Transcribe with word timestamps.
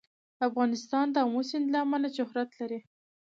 افغانستان 0.47 1.05
د 1.11 1.15
آمو 1.25 1.41
سیند 1.49 1.67
له 1.73 1.79
امله 1.85 2.09
شهرت 2.17 2.49
لري. 2.59 2.79